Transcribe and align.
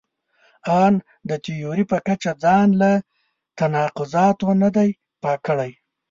ان 0.81 0.93
د 1.29 1.31
تیوري 1.43 1.83
په 1.91 1.97
کچه 2.07 2.31
ځان 2.43 2.67
له 2.81 2.91
تناقضاتو 3.57 4.49
نه 4.61 4.69
دی 4.75 4.89
پاک 5.23 5.39
کړی. 5.47 5.71